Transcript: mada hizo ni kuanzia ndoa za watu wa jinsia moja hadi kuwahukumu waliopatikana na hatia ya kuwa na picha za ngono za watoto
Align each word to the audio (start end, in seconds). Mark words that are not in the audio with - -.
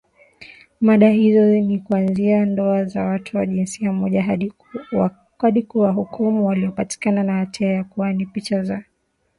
mada 0.81 1.09
hizo 1.11 1.45
ni 1.45 1.79
kuanzia 1.79 2.45
ndoa 2.45 2.85
za 2.85 3.03
watu 3.03 3.37
wa 3.37 3.45
jinsia 3.45 3.93
moja 3.93 4.21
hadi 4.23 5.63
kuwahukumu 5.67 6.45
waliopatikana 6.45 7.23
na 7.23 7.33
hatia 7.37 7.69
ya 7.71 7.83
kuwa 7.83 8.13
na 8.13 8.25
picha 8.25 8.63
za 8.63 8.73
ngono 8.73 8.73
za 8.73 8.73
watoto 8.73 8.89